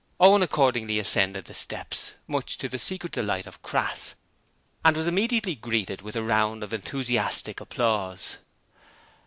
Owen 0.19 0.41
accordingly 0.41 0.97
ascended 0.97 1.45
the 1.45 1.53
steps 1.53 2.13
much 2.25 2.57
to 2.57 2.67
the 2.67 2.79
secret 2.79 3.11
delight 3.11 3.45
of 3.45 3.61
Crass 3.61 4.15
and 4.83 4.97
was 4.97 5.05
immediately 5.05 5.53
greeted 5.53 6.01
with 6.01 6.15
a 6.15 6.23
round 6.23 6.63
of 6.63 6.73
enthusiastic 6.73 7.61
applause. 7.61 8.37